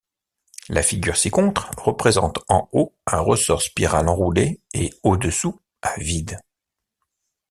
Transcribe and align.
La 0.67 0.81
figure 0.81 1.15
ci-contre 1.15 1.69
représente 1.77 2.39
en 2.47 2.67
haut 2.71 2.95
un 3.05 3.19
ressort 3.19 3.61
spiral 3.61 4.07
enroulé 4.09 4.59
et 4.73 4.89
au-dessous, 5.03 5.61
à 5.83 5.93
vide. 5.99 6.39